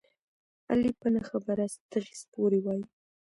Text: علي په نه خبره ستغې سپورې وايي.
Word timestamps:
علي 0.69 0.91
په 1.01 1.07
نه 1.13 1.21
خبره 1.29 1.63
ستغې 1.75 2.15
سپورې 2.21 2.59
وايي. 2.61 2.85